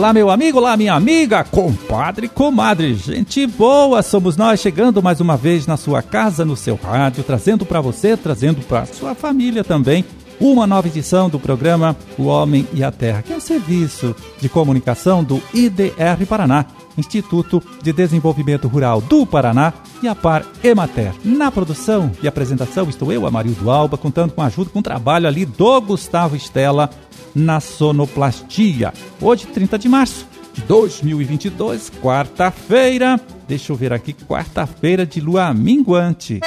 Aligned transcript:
Olá, 0.00 0.14
meu 0.14 0.30
amigo, 0.30 0.56
olá, 0.56 0.78
minha 0.78 0.94
amiga, 0.94 1.44
compadre, 1.44 2.26
comadre, 2.26 2.94
gente 2.94 3.46
boa, 3.46 4.00
somos 4.00 4.34
nós 4.34 4.58
chegando 4.58 5.02
mais 5.02 5.20
uma 5.20 5.36
vez 5.36 5.66
na 5.66 5.76
sua 5.76 6.00
casa, 6.00 6.42
no 6.42 6.56
seu 6.56 6.74
rádio, 6.74 7.22
trazendo 7.22 7.66
para 7.66 7.82
você, 7.82 8.16
trazendo 8.16 8.62
para 8.62 8.86
sua 8.86 9.14
família 9.14 9.62
também, 9.62 10.02
uma 10.40 10.66
nova 10.66 10.88
edição 10.88 11.28
do 11.28 11.38
programa 11.38 11.94
O 12.16 12.24
Homem 12.24 12.66
e 12.72 12.82
a 12.82 12.90
Terra, 12.90 13.20
que 13.20 13.30
é 13.30 13.36
um 13.36 13.40
serviço 13.40 14.16
de 14.40 14.48
comunicação 14.48 15.22
do 15.22 15.42
IDR 15.52 16.24
Paraná, 16.26 16.64
Instituto 16.96 17.62
de 17.82 17.92
Desenvolvimento 17.92 18.68
Rural 18.68 19.02
do 19.02 19.26
Paraná 19.26 19.74
e 20.02 20.08
a 20.08 20.14
Par 20.14 20.46
Emater. 20.64 21.12
Na 21.22 21.50
produção 21.50 22.10
e 22.22 22.26
apresentação 22.26 22.88
estou 22.88 23.12
eu, 23.12 23.26
Amarildo 23.26 23.70
Alba, 23.70 23.98
contando 23.98 24.32
com 24.32 24.40
a 24.40 24.46
ajuda, 24.46 24.70
com 24.70 24.78
o 24.78 24.82
trabalho 24.82 25.28
ali 25.28 25.44
do 25.44 25.78
Gustavo 25.82 26.34
Estela 26.34 26.88
na 27.34 27.60
sonoplastia. 27.60 28.92
Hoje, 29.20 29.46
30 29.46 29.78
de 29.78 29.88
março 29.88 30.26
de 30.52 30.62
2022, 30.62 31.90
quarta-feira. 32.02 33.20
Deixa 33.46 33.72
eu 33.72 33.76
ver 33.76 33.92
aqui, 33.92 34.12
quarta-feira 34.12 35.06
de 35.06 35.20
lua 35.20 35.52
minguante. 35.54 36.40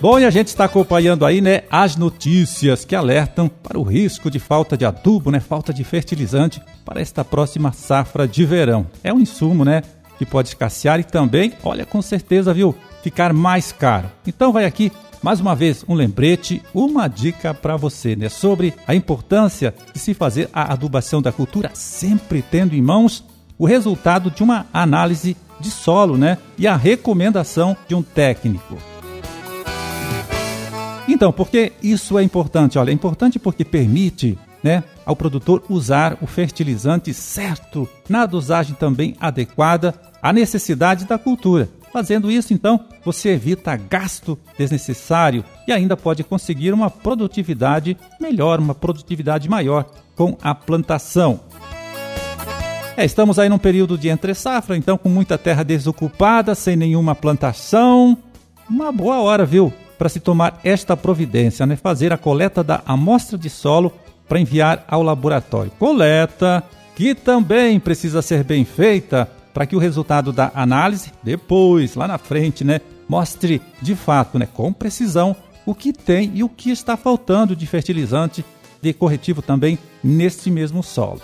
Bom, 0.00 0.18
e 0.18 0.24
a 0.24 0.30
gente 0.30 0.48
está 0.48 0.66
acompanhando 0.66 1.24
aí, 1.24 1.40
né, 1.40 1.62
as 1.70 1.96
notícias 1.96 2.84
que 2.84 2.94
alertam 2.94 3.48
para 3.48 3.78
o 3.78 3.82
risco 3.82 4.30
de 4.30 4.38
falta 4.38 4.76
de 4.76 4.84
adubo, 4.84 5.30
né, 5.30 5.40
falta 5.40 5.72
de 5.72 5.82
fertilizante 5.82 6.60
para 6.84 7.00
esta 7.00 7.24
próxima 7.24 7.72
safra 7.72 8.28
de 8.28 8.44
verão. 8.44 8.86
É 9.02 9.12
um 9.12 9.18
insumo, 9.18 9.64
né, 9.64 9.82
que 10.18 10.26
pode 10.26 10.48
escassear 10.48 11.00
e 11.00 11.04
também, 11.04 11.54
olha, 11.64 11.84
com 11.84 12.00
certeza, 12.02 12.52
viu, 12.52 12.74
ficar 13.02 13.32
mais 13.32 13.72
caro. 13.72 14.10
Então 14.26 14.52
vai 14.52 14.64
aqui 14.64 14.92
mais 15.26 15.40
uma 15.40 15.56
vez, 15.56 15.84
um 15.88 15.94
lembrete, 15.94 16.62
uma 16.72 17.08
dica 17.08 17.52
para 17.52 17.76
você, 17.76 18.14
né, 18.14 18.28
sobre 18.28 18.72
a 18.86 18.94
importância 18.94 19.74
de 19.92 19.98
se 19.98 20.14
fazer 20.14 20.48
a 20.52 20.72
adubação 20.72 21.20
da 21.20 21.32
cultura 21.32 21.72
sempre 21.74 22.40
tendo 22.40 22.76
em 22.76 22.80
mãos 22.80 23.24
o 23.58 23.66
resultado 23.66 24.30
de 24.30 24.44
uma 24.44 24.66
análise 24.72 25.36
de 25.58 25.68
solo, 25.68 26.16
né, 26.16 26.38
e 26.56 26.64
a 26.68 26.76
recomendação 26.76 27.76
de 27.88 27.94
um 27.96 28.04
técnico. 28.04 28.78
Então, 31.08 31.32
por 31.32 31.48
que 31.48 31.72
isso 31.82 32.16
é 32.16 32.22
importante? 32.22 32.78
Olha, 32.78 32.90
é 32.90 32.94
importante 32.94 33.36
porque 33.36 33.64
permite 33.64 34.38
né, 34.62 34.84
ao 35.04 35.16
produtor 35.16 35.64
usar 35.68 36.16
o 36.22 36.26
fertilizante 36.28 37.12
certo, 37.12 37.88
na 38.08 38.26
dosagem 38.26 38.76
também 38.76 39.16
adequada 39.18 39.92
à 40.22 40.32
necessidade 40.32 41.04
da 41.04 41.18
cultura. 41.18 41.68
Fazendo 41.92 42.30
isso, 42.30 42.52
então, 42.52 42.80
você 43.04 43.30
evita 43.30 43.76
gasto 43.76 44.38
desnecessário 44.58 45.44
e 45.66 45.72
ainda 45.72 45.96
pode 45.96 46.22
conseguir 46.22 46.72
uma 46.72 46.90
produtividade 46.90 47.96
melhor, 48.20 48.58
uma 48.58 48.74
produtividade 48.74 49.48
maior 49.48 49.86
com 50.14 50.36
a 50.42 50.54
plantação. 50.54 51.40
É, 52.96 53.04
estamos 53.04 53.38
aí 53.38 53.48
num 53.48 53.58
período 53.58 53.96
de 53.98 54.08
entre 54.08 54.34
safra, 54.34 54.76
então 54.76 54.96
com 54.96 55.08
muita 55.08 55.36
terra 55.36 55.62
desocupada, 55.62 56.54
sem 56.54 56.76
nenhuma 56.76 57.14
plantação. 57.14 58.16
Uma 58.68 58.90
boa 58.90 59.20
hora, 59.20 59.44
viu? 59.44 59.72
para 59.98 60.08
se 60.08 60.20
tomar 60.20 60.60
esta 60.62 60.96
providência, 60.96 61.66
né? 61.66 61.76
fazer 61.76 62.12
a 62.12 62.18
coleta 62.18 62.62
da 62.62 62.82
amostra 62.86 63.36
de 63.36 63.48
solo 63.48 63.92
para 64.28 64.40
enviar 64.40 64.84
ao 64.88 65.02
laboratório. 65.02 65.72
Coleta 65.78 66.62
que 66.94 67.14
também 67.14 67.78
precisa 67.78 68.22
ser 68.22 68.42
bem 68.42 68.64
feita 68.64 69.28
para 69.56 69.64
que 69.64 69.74
o 69.74 69.78
resultado 69.78 70.34
da 70.34 70.52
análise, 70.54 71.10
depois, 71.22 71.94
lá 71.94 72.06
na 72.06 72.18
frente, 72.18 72.62
né, 72.62 72.78
mostre 73.08 73.62
de 73.80 73.94
fato, 73.94 74.38
né, 74.38 74.46
com 74.52 74.70
precisão, 74.70 75.34
o 75.64 75.74
que 75.74 75.94
tem 75.94 76.30
e 76.34 76.44
o 76.44 76.48
que 76.50 76.70
está 76.70 76.94
faltando 76.94 77.56
de 77.56 77.66
fertilizante, 77.66 78.44
de 78.82 78.92
corretivo 78.92 79.40
também 79.40 79.78
neste 80.04 80.50
mesmo 80.50 80.82
solo. 80.82 81.22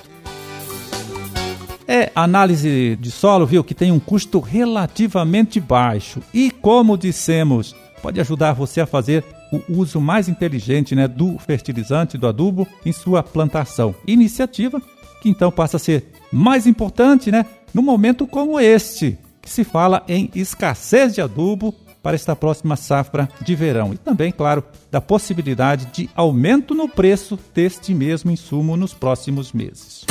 É 1.86 2.10
análise 2.14 2.96
de 2.98 3.10
solo, 3.10 3.44
viu, 3.44 3.62
que 3.62 3.74
tem 3.74 3.92
um 3.92 4.00
custo 4.00 4.40
relativamente 4.40 5.60
baixo. 5.60 6.22
E 6.32 6.50
como 6.50 6.96
dissemos 6.96 7.76
pode 8.00 8.18
ajudar 8.18 8.54
você 8.54 8.80
a 8.80 8.86
fazer 8.86 9.22
o 9.52 9.78
uso 9.78 10.00
mais 10.00 10.26
inteligente 10.26 10.94
né, 10.94 11.06
do 11.06 11.38
fertilizante, 11.38 12.16
do 12.16 12.26
adubo, 12.26 12.66
em 12.86 12.92
sua 12.92 13.22
plantação. 13.22 13.94
Iniciativa 14.06 14.80
que 15.22 15.28
então 15.28 15.52
passa 15.52 15.76
a 15.76 15.80
ser 15.80 16.06
mais 16.32 16.66
importante 16.66 17.30
né, 17.30 17.46
no 17.74 17.82
momento 17.82 18.26
como 18.26 18.60
este, 18.60 19.18
que 19.40 19.50
se 19.50 19.64
fala 19.64 20.04
em 20.08 20.30
escassez 20.34 21.14
de 21.14 21.20
adubo 21.20 21.74
para 22.02 22.16
esta 22.16 22.34
próxima 22.34 22.76
safra 22.76 23.28
de 23.40 23.54
verão. 23.54 23.94
E 23.94 23.96
também, 23.96 24.32
claro, 24.32 24.64
da 24.90 25.00
possibilidade 25.00 25.86
de 25.86 26.10
aumento 26.14 26.74
no 26.74 26.88
preço 26.88 27.38
deste 27.54 27.94
mesmo 27.94 28.30
insumo 28.30 28.76
nos 28.76 28.92
próximos 28.92 29.52
meses. 29.52 30.04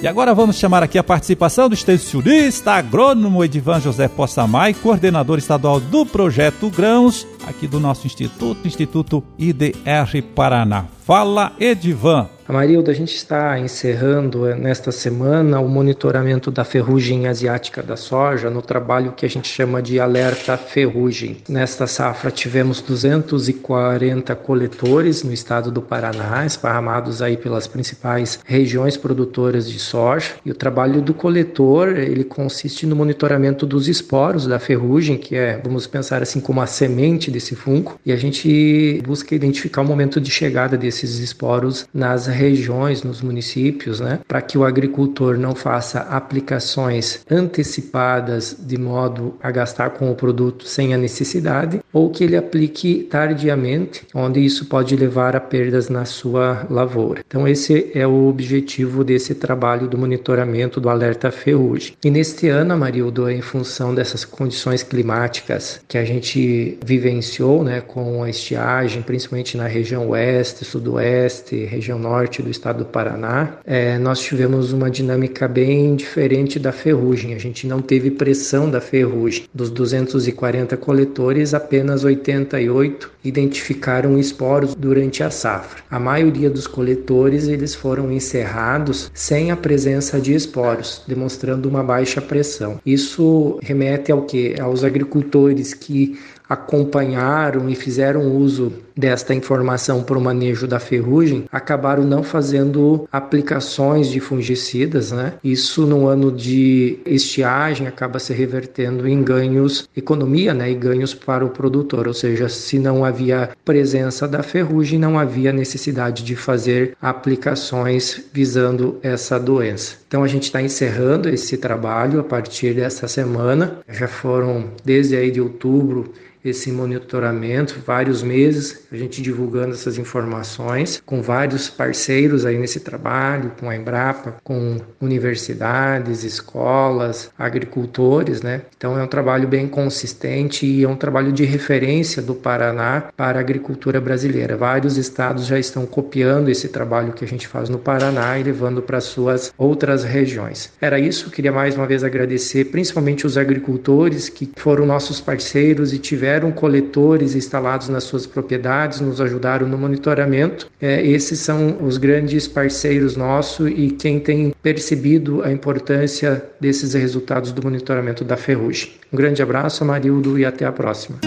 E 0.00 0.06
agora 0.06 0.32
vamos 0.32 0.56
chamar 0.56 0.84
aqui 0.84 0.96
a 0.96 1.02
participação 1.02 1.68
do 1.68 1.74
extensionista 1.74 2.72
agrônomo 2.72 3.44
Edivan 3.44 3.80
José 3.80 4.06
Possamay, 4.06 4.72
coordenador 4.72 5.38
estadual 5.38 5.80
do 5.80 6.06
projeto 6.06 6.70
Grãos, 6.70 7.26
aqui 7.44 7.66
do 7.66 7.80
nosso 7.80 8.06
instituto, 8.06 8.66
Instituto 8.66 9.24
IDR 9.36 10.22
Paraná. 10.36 10.86
Fala, 11.04 11.52
Edivan! 11.58 12.37
Amarildo, 12.48 12.90
a 12.90 12.94
gente 12.94 13.14
está 13.14 13.58
encerrando 13.58 14.48
eh, 14.48 14.54
nesta 14.54 14.90
semana 14.90 15.60
o 15.60 15.68
monitoramento 15.68 16.50
da 16.50 16.64
ferrugem 16.64 17.26
asiática 17.26 17.82
da 17.82 17.94
soja 17.94 18.48
no 18.48 18.62
trabalho 18.62 19.12
que 19.12 19.26
a 19.26 19.28
gente 19.28 19.46
chama 19.46 19.82
de 19.82 20.00
alerta 20.00 20.56
ferrugem. 20.56 21.36
Nesta 21.46 21.86
safra 21.86 22.30
tivemos 22.30 22.80
240 22.80 24.34
coletores 24.34 25.22
no 25.22 25.30
estado 25.30 25.70
do 25.70 25.82
Paraná, 25.82 26.46
esparramados 26.46 27.20
aí 27.20 27.36
pelas 27.36 27.66
principais 27.66 28.40
regiões 28.46 28.96
produtoras 28.96 29.70
de 29.70 29.78
soja. 29.78 30.36
E 30.42 30.50
o 30.50 30.54
trabalho 30.54 31.02
do 31.02 31.12
coletor, 31.12 31.98
ele 31.98 32.24
consiste 32.24 32.86
no 32.86 32.96
monitoramento 32.96 33.66
dos 33.66 33.88
esporos 33.88 34.46
da 34.46 34.58
ferrugem, 34.58 35.18
que 35.18 35.36
é, 35.36 35.60
vamos 35.62 35.86
pensar 35.86 36.22
assim, 36.22 36.40
como 36.40 36.62
a 36.62 36.66
semente 36.66 37.30
desse 37.30 37.54
fungo, 37.54 38.00
e 38.06 38.10
a 38.10 38.16
gente 38.16 39.02
busca 39.06 39.34
identificar 39.34 39.82
o 39.82 39.84
momento 39.84 40.18
de 40.18 40.30
chegada 40.30 40.78
desses 40.78 41.18
esporos 41.18 41.86
nas 41.92 42.37
regiões, 42.38 43.02
nos 43.02 43.20
municípios, 43.20 44.00
né, 44.00 44.20
para 44.26 44.40
que 44.40 44.56
o 44.56 44.64
agricultor 44.64 45.36
não 45.36 45.54
faça 45.54 46.00
aplicações 46.00 47.24
antecipadas 47.30 48.56
de 48.58 48.78
modo 48.78 49.36
a 49.42 49.50
gastar 49.50 49.90
com 49.90 50.10
o 50.10 50.14
produto 50.14 50.64
sem 50.64 50.94
a 50.94 50.96
necessidade, 50.96 51.80
ou 51.92 52.10
que 52.10 52.24
ele 52.24 52.36
aplique 52.36 53.06
tardiamente, 53.10 54.06
onde 54.14 54.44
isso 54.44 54.66
pode 54.66 54.94
levar 54.94 55.34
a 55.34 55.40
perdas 55.40 55.88
na 55.88 56.04
sua 56.04 56.66
lavoura. 56.70 57.22
Então 57.26 57.46
esse 57.46 57.90
é 57.94 58.06
o 58.06 58.28
objetivo 58.28 59.02
desse 59.02 59.34
trabalho 59.34 59.88
do 59.88 59.98
monitoramento 59.98 60.80
do 60.80 60.88
alerta 60.88 61.30
ferrugem. 61.30 61.94
E 62.04 62.10
neste 62.10 62.48
ano, 62.48 62.74
Amarildo, 62.74 63.28
em 63.30 63.40
função 63.40 63.94
dessas 63.94 64.24
condições 64.24 64.82
climáticas 64.82 65.80
que 65.88 65.98
a 65.98 66.04
gente 66.04 66.78
vivenciou, 66.84 67.64
né, 67.64 67.80
com 67.80 68.22
a 68.22 68.30
estiagem, 68.30 69.02
principalmente 69.02 69.56
na 69.56 69.66
região 69.66 70.08
oeste, 70.10 70.64
sudoeste, 70.64 71.64
região 71.64 71.98
norte 71.98 72.42
do 72.42 72.50
estado 72.50 72.78
do 72.78 72.84
Paraná, 72.84 73.54
é, 73.64 73.98
nós 73.98 74.20
tivemos 74.20 74.72
uma 74.72 74.90
dinâmica 74.90 75.48
bem 75.48 75.96
diferente 75.96 76.58
da 76.58 76.72
ferrugem. 76.72 77.34
A 77.34 77.38
gente 77.38 77.66
não 77.66 77.80
teve 77.80 78.10
pressão 78.10 78.70
da 78.70 78.80
ferrugem. 78.80 79.44
Dos 79.54 79.70
240 79.70 80.76
coletores, 80.76 81.54
apenas 81.54 81.77
88 82.04 83.10
identificaram 83.24 84.18
esporos 84.18 84.74
durante 84.74 85.22
a 85.22 85.30
safra. 85.30 85.82
A 85.90 85.98
maioria 85.98 86.48
dos 86.48 86.66
coletores 86.66 87.48
eles 87.48 87.74
foram 87.74 88.10
encerrados 88.10 89.10
sem 89.12 89.50
a 89.50 89.56
presença 89.56 90.20
de 90.20 90.34
esporos, 90.34 91.02
demonstrando 91.06 91.68
uma 91.68 91.82
baixa 91.82 92.20
pressão. 92.20 92.80
Isso 92.84 93.58
remete 93.62 94.10
ao 94.10 94.22
que? 94.22 94.58
Aos 94.60 94.84
agricultores 94.84 95.74
que 95.74 96.18
acompanharam 96.48 97.68
e 97.68 97.74
fizeram 97.74 98.34
uso 98.34 98.72
desta 98.98 99.32
informação 99.32 100.02
para 100.02 100.18
o 100.18 100.20
manejo 100.20 100.66
da 100.66 100.80
ferrugem 100.80 101.44
acabaram 101.52 102.02
não 102.02 102.24
fazendo 102.24 103.08
aplicações 103.12 104.08
de 104.10 104.18
fungicidas, 104.18 105.12
né? 105.12 105.34
Isso 105.44 105.86
no 105.86 106.08
ano 106.08 106.32
de 106.32 106.98
estiagem 107.06 107.86
acaba 107.86 108.18
se 108.18 108.32
revertendo 108.32 109.06
em 109.06 109.22
ganhos, 109.22 109.88
economia, 109.96 110.52
né? 110.52 110.68
E 110.72 110.74
ganhos 110.74 111.14
para 111.14 111.46
o 111.46 111.50
produtor, 111.50 112.08
ou 112.08 112.14
seja, 112.14 112.48
se 112.48 112.76
não 112.76 113.04
havia 113.04 113.50
presença 113.64 114.26
da 114.26 114.42
ferrugem, 114.42 114.98
não 114.98 115.16
havia 115.16 115.52
necessidade 115.52 116.24
de 116.24 116.34
fazer 116.34 116.96
aplicações 117.00 118.24
visando 118.32 118.98
essa 119.00 119.38
doença. 119.38 119.96
Então 120.08 120.24
a 120.24 120.26
gente 120.26 120.44
está 120.44 120.60
encerrando 120.60 121.28
esse 121.28 121.56
trabalho 121.56 122.18
a 122.18 122.24
partir 122.24 122.74
dessa 122.74 123.06
semana. 123.06 123.78
Já 123.88 124.08
foram 124.08 124.72
desde 124.84 125.14
aí 125.14 125.30
de 125.30 125.40
outubro 125.40 126.12
esse 126.44 126.70
monitoramento, 126.70 127.80
vários 127.84 128.22
meses, 128.22 128.86
a 128.90 128.96
gente 128.96 129.20
divulgando 129.22 129.74
essas 129.74 129.98
informações 129.98 131.02
com 131.04 131.20
vários 131.20 131.68
parceiros 131.68 132.46
aí 132.46 132.58
nesse 132.58 132.80
trabalho, 132.80 133.52
com 133.58 133.68
a 133.68 133.76
Embrapa, 133.76 134.36
com 134.42 134.78
universidades, 135.00 136.24
escolas, 136.24 137.30
agricultores, 137.38 138.42
né? 138.42 138.62
Então 138.76 138.98
é 138.98 139.02
um 139.02 139.06
trabalho 139.06 139.46
bem 139.46 139.68
consistente 139.68 140.66
e 140.66 140.84
é 140.84 140.88
um 140.88 140.96
trabalho 140.96 141.32
de 141.32 141.44
referência 141.44 142.22
do 142.22 142.34
Paraná 142.34 143.04
para 143.16 143.38
a 143.38 143.40
agricultura 143.40 144.00
brasileira. 144.00 144.56
Vários 144.56 144.96
estados 144.96 145.46
já 145.46 145.58
estão 145.58 145.86
copiando 145.86 146.48
esse 146.48 146.68
trabalho 146.68 147.12
que 147.12 147.24
a 147.24 147.28
gente 147.28 147.46
faz 147.46 147.68
no 147.68 147.78
Paraná 147.78 148.38
e 148.38 148.42
levando 148.42 148.80
para 148.82 149.00
suas 149.00 149.52
outras 149.56 150.04
regiões. 150.04 150.72
Era 150.80 150.98
isso, 150.98 151.30
queria 151.30 151.52
mais 151.52 151.74
uma 151.74 151.86
vez 151.86 152.02
agradecer 152.02 152.66
principalmente 152.66 153.26
os 153.26 153.36
agricultores 153.36 154.28
que 154.28 154.50
foram 154.56 154.86
nossos 154.86 155.20
parceiros 155.20 155.92
e 155.92 155.98
tiveram 155.98 156.50
coletores 156.50 157.34
instalados 157.34 157.88
nas 157.88 158.04
suas 158.04 158.26
propriedades, 158.26 158.77
nos 159.00 159.20
ajudaram 159.20 159.66
no 159.68 159.76
monitoramento. 159.76 160.70
É, 160.80 161.04
esses 161.04 161.40
são 161.40 161.78
os 161.80 161.96
grandes 161.96 162.46
parceiros 162.46 163.16
nossos 163.16 163.70
e 163.70 163.90
quem 163.90 164.20
tem 164.20 164.54
percebido 164.62 165.42
a 165.42 165.52
importância 165.52 166.44
desses 166.60 166.94
resultados 166.94 167.52
do 167.52 167.62
monitoramento 167.62 168.24
da 168.24 168.36
ferrugem. 168.36 168.90
Um 169.12 169.16
grande 169.16 169.42
abraço, 169.42 169.82
Amarildo, 169.82 170.38
e 170.38 170.44
até 170.44 170.64
a 170.64 170.72
próxima. 170.72 171.18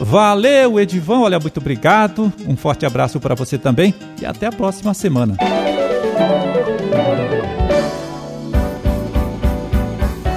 Valeu, 0.00 0.78
Edivão. 0.78 1.22
Olha, 1.22 1.38
muito 1.38 1.58
obrigado. 1.58 2.32
Um 2.46 2.56
forte 2.56 2.86
abraço 2.86 3.18
para 3.18 3.34
você 3.34 3.58
também 3.58 3.94
e 4.20 4.26
até 4.26 4.46
a 4.46 4.52
próxima 4.52 4.94
semana. 4.94 5.36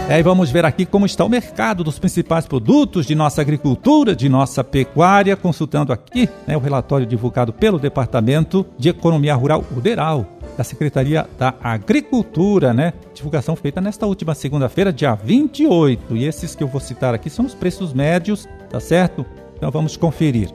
É, 0.10 0.18
e 0.18 0.24
vamos 0.24 0.50
ver 0.50 0.66
aqui 0.66 0.88
como 0.88 1.06
está 1.06 1.24
o 1.24 1.30
mercado 1.30 1.84
dos 1.84 2.00
principais 2.00 2.48
produtos 2.48 3.06
de 3.06 3.14
nossa 3.14 3.42
agricultura, 3.42 4.16
de 4.16 4.28
nossa 4.28 4.64
pecuária, 4.64 5.36
consultando 5.36 5.94
aqui 5.94 6.28
né, 6.48 6.58
o 6.58 6.60
relatório 6.60 7.06
divulgado 7.06 7.54
pelo 7.54 7.78
Departamento 7.78 8.66
de 8.76 8.90
Economia 8.90 9.36
Rural, 9.36 9.64
o 9.72 9.80
DERAL, 9.80 10.26
da 10.58 10.64
Secretaria 10.64 11.30
da 11.38 11.54
Agricultura, 11.62 12.74
né? 12.74 12.94
Divulgação 13.14 13.56
feita 13.56 13.80
nesta 13.80 14.08
última 14.08 14.34
segunda-feira, 14.34 14.92
dia 14.92 15.14
28. 15.14 16.18
E 16.18 16.26
esses 16.26 16.56
que 16.56 16.64
eu 16.64 16.68
vou 16.68 16.82
citar 16.82 17.14
aqui 17.14 17.30
são 17.30 17.46
os 17.46 17.54
preços 17.54 17.94
médios, 17.94 18.50
tá 18.68 18.80
certo? 18.80 19.24
Então 19.58 19.70
vamos 19.70 19.96
conferir. 19.96 20.50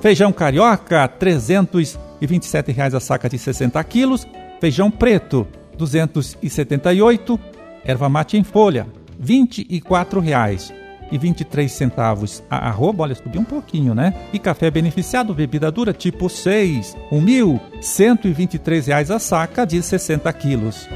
Feijão 0.00 0.32
carioca, 0.32 1.06
327 1.06 2.72
reais 2.72 2.94
a 2.94 3.00
saca 3.00 3.28
de 3.28 3.38
60 3.38 3.84
quilos. 3.84 4.26
Feijão 4.62 4.90
preto, 4.90 5.46
R$ 5.72 5.76
278 5.76 7.53
Erva 7.84 8.08
mate 8.08 8.36
em 8.36 8.44
folha, 8.44 8.86
R$ 9.20 9.26
24,00 9.26 10.72
e 11.12 11.18
23 11.18 11.70
centavos 11.70 12.42
a 12.50 12.66
arroba, 12.68 13.04
olha, 13.04 13.14
subiu 13.14 13.42
um 13.42 13.44
pouquinho, 13.44 13.94
né? 13.94 14.14
E 14.32 14.38
café 14.38 14.70
beneficiado, 14.70 15.34
bebida 15.34 15.70
dura 15.70 15.92
tipo 15.92 16.30
6, 16.30 16.96
R$ 17.10 17.18
1.123 17.18 19.14
a 19.14 19.18
saca 19.18 19.66
de 19.66 19.82
60 19.82 20.32
quilos. 20.32 20.88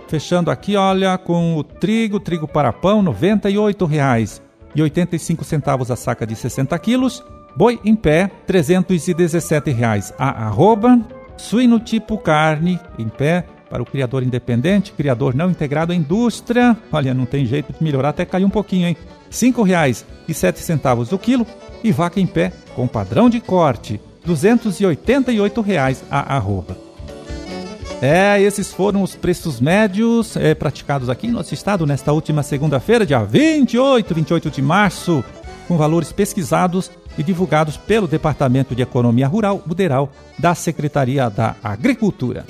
Fechando 0.07 0.49
aqui, 0.49 0.75
olha, 0.75 1.17
com 1.17 1.57
o 1.57 1.63
trigo, 1.63 2.19
trigo 2.19 2.47
para 2.47 2.71
pão, 2.71 3.01
R$ 3.01 3.09
98,85 3.09 5.91
a 5.91 5.95
saca 5.95 6.25
de 6.25 6.35
60 6.35 6.77
quilos. 6.79 7.23
Boi 7.55 7.79
em 7.83 7.95
pé, 7.95 8.29
317 8.45 9.71
reais 9.71 10.13
a 10.17 10.45
arroba. 10.45 10.99
Suíno 11.35 11.79
tipo 11.79 12.17
carne 12.17 12.79
em 12.97 13.09
pé, 13.09 13.45
para 13.69 13.81
o 13.81 13.85
criador 13.85 14.23
independente, 14.23 14.93
criador 14.93 15.35
não 15.35 15.51
integrado 15.51 15.91
à 15.91 15.95
indústria. 15.95 16.77
Olha, 16.91 17.13
não 17.13 17.25
tem 17.25 17.45
jeito 17.45 17.73
de 17.73 17.83
melhorar, 17.83 18.09
até 18.09 18.25
caiu 18.25 18.47
um 18.47 18.51
pouquinho, 18.51 18.87
hein? 18.87 18.95
R$ 18.95 19.31
5,07 19.31 21.13
o 21.13 21.19
quilo 21.19 21.45
e 21.83 21.91
vaca 21.91 22.19
em 22.19 22.27
pé 22.27 22.51
com 22.75 22.87
padrão 22.87 23.29
de 23.29 23.39
corte, 23.39 23.99
288 24.25 25.61
reais 25.61 26.03
a 26.09 26.35
arroba. 26.35 26.77
É, 28.01 28.39
esses 28.39 28.71
foram 28.71 29.01
os 29.01 29.15
preços 29.15 29.59
médios 29.59 30.37
é, 30.37 30.53
praticados 30.53 31.09
aqui 31.09 31.27
no 31.27 31.33
nosso 31.33 31.53
estado 31.53 31.85
nesta 31.85 32.13
última 32.13 32.43
segunda-feira, 32.43 33.05
dia 33.05 33.23
28, 33.23 34.13
28 34.13 34.51
de 34.51 34.61
março, 34.61 35.23
com 35.67 35.77
valores 35.77 36.11
pesquisados 36.11 36.91
e 37.17 37.23
divulgados 37.23 37.75
pelo 37.75 38.07
Departamento 38.07 38.75
de 38.75 38.83
Economia 38.83 39.27
Rural, 39.27 39.63
Buderal, 39.65 40.11
da 40.37 40.53
Secretaria 40.53 41.29
da 41.29 41.55
Agricultura. 41.63 42.45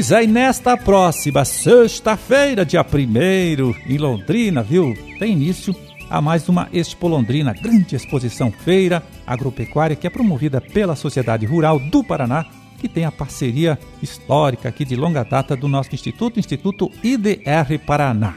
Pois 0.00 0.12
é, 0.12 0.24
e 0.24 0.26
nesta 0.26 0.78
próxima 0.78 1.44
sexta-feira, 1.44 2.64
dia 2.64 2.80
1 2.80 3.74
em 3.86 3.98
Londrina, 3.98 4.62
viu? 4.62 4.96
Tem 5.18 5.32
início 5.32 5.76
a 6.08 6.22
mais 6.22 6.48
uma 6.48 6.70
Expo 6.72 7.06
Londrina, 7.06 7.52
grande 7.52 7.96
exposição 7.96 8.50
feira 8.50 9.02
agropecuária 9.26 9.94
que 9.94 10.06
é 10.06 10.10
promovida 10.10 10.58
pela 10.58 10.96
Sociedade 10.96 11.44
Rural 11.44 11.78
do 11.78 12.02
Paraná, 12.02 12.46
que 12.78 12.88
tem 12.88 13.04
a 13.04 13.12
parceria 13.12 13.78
histórica 14.02 14.70
aqui 14.70 14.86
de 14.86 14.96
longa 14.96 15.22
data 15.22 15.54
do 15.54 15.68
nosso 15.68 15.94
instituto, 15.94 16.40
Instituto 16.40 16.90
IDR 17.04 17.78
Paraná. 17.86 18.36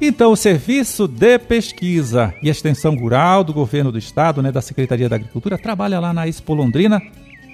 Então, 0.00 0.32
o 0.32 0.36
Serviço 0.36 1.06
de 1.06 1.38
Pesquisa 1.38 2.34
e 2.42 2.48
Extensão 2.48 2.96
Rural 2.96 3.44
do 3.44 3.54
Governo 3.54 3.92
do 3.92 3.98
Estado, 3.98 4.42
né, 4.42 4.50
da 4.50 4.60
Secretaria 4.60 5.08
da 5.08 5.14
Agricultura, 5.14 5.56
trabalha 5.56 6.00
lá 6.00 6.12
na 6.12 6.26
Expo 6.26 6.52
Londrina 6.52 7.00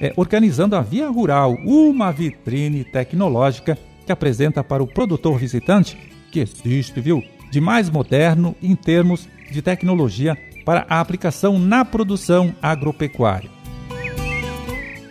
é, 0.00 0.12
organizando 0.17 0.76
a 0.76 0.81
Via 0.81 1.08
Rural, 1.08 1.55
uma 1.64 2.11
vitrine 2.11 2.85
tecnológica 2.85 3.79
que 4.05 4.12
apresenta 4.12 4.62
para 4.62 4.82
o 4.82 4.87
produtor 4.87 5.38
visitante 5.38 5.96
que 6.31 6.41
existe, 6.41 7.00
viu, 7.00 7.23
de 7.50 7.61
mais 7.61 7.88
moderno 7.88 8.55
em 8.62 8.75
termos 8.75 9.29
de 9.50 9.62
tecnologia 9.62 10.37
para 10.64 10.85
a 10.88 11.00
aplicação 11.00 11.58
na 11.58 11.85
produção 11.85 12.55
agropecuária. 12.61 13.50